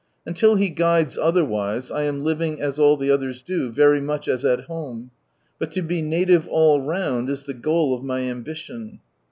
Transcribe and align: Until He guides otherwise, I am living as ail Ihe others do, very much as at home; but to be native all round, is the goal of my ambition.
Until 0.25 0.55
He 0.55 0.71
guides 0.71 1.15
otherwise, 1.15 1.91
I 1.91 2.05
am 2.05 2.23
living 2.23 2.59
as 2.59 2.79
ail 2.79 2.97
Ihe 2.99 3.11
others 3.13 3.43
do, 3.43 3.69
very 3.69 4.01
much 4.01 4.27
as 4.27 4.43
at 4.43 4.61
home; 4.61 5.11
but 5.59 5.69
to 5.73 5.83
be 5.83 6.01
native 6.01 6.47
all 6.47 6.81
round, 6.81 7.29
is 7.29 7.43
the 7.43 7.53
goal 7.53 7.93
of 7.93 8.03
my 8.03 8.21
ambition. 8.21 8.99